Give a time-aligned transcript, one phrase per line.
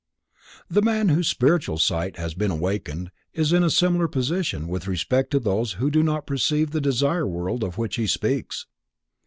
[0.67, 5.29] The man whose spiritual sight has been awakened is in a similar position with respect
[5.29, 8.65] to those who do not perceive the Desire World of which he speaks.